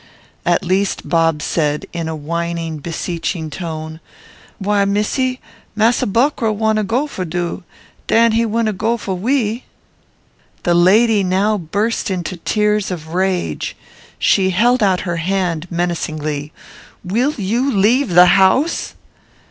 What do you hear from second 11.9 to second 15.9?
into tears of rage. She held out her hand,